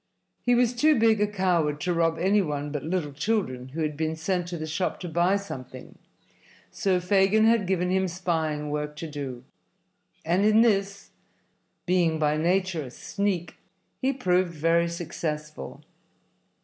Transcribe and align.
He 0.41 0.55
was 0.55 0.73
too 0.73 0.97
big 0.99 1.21
a 1.21 1.27
coward 1.27 1.79
to 1.81 1.93
rob 1.93 2.17
any 2.17 2.41
one 2.41 2.71
but 2.71 2.81
little 2.83 3.11
children 3.13 3.67
who 3.69 3.83
had 3.83 3.95
been 3.95 4.15
sent 4.15 4.47
to 4.47 4.57
the 4.57 4.65
shop 4.65 4.99
to 5.01 5.07
buy 5.07 5.35
something, 5.35 5.95
so 6.71 6.99
Fagin 6.99 7.45
had 7.45 7.67
given 7.67 7.91
him 7.91 8.07
spying 8.07 8.71
work 8.71 8.95
to 8.95 9.07
do, 9.07 9.43
and 10.25 10.43
in 10.43 10.61
this, 10.61 11.11
being 11.85 12.17
by 12.17 12.35
nature 12.35 12.81
a 12.81 12.89
sneak, 12.89 13.57
he 14.01 14.11
proved 14.11 14.55
very 14.55 14.87
successful. 14.89 15.83